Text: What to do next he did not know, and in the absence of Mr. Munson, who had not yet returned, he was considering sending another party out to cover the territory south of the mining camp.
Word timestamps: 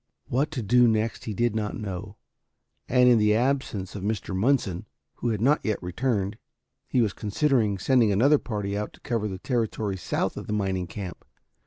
What 0.29 0.49
to 0.53 0.63
do 0.63 0.87
next 0.87 1.25
he 1.25 1.33
did 1.35 1.55
not 1.55 1.77
know, 1.77 2.17
and 2.89 3.07
in 3.07 3.19
the 3.19 3.35
absence 3.35 3.93
of 3.93 4.01
Mr. 4.01 4.35
Munson, 4.35 4.87
who 5.17 5.29
had 5.29 5.41
not 5.41 5.63
yet 5.63 5.77
returned, 5.83 6.39
he 6.87 7.01
was 7.03 7.13
considering 7.13 7.77
sending 7.77 8.11
another 8.11 8.39
party 8.39 8.75
out 8.75 8.93
to 8.93 8.99
cover 9.01 9.27
the 9.27 9.37
territory 9.37 9.97
south 9.97 10.37
of 10.37 10.47
the 10.47 10.53
mining 10.53 10.87
camp. 10.87 11.23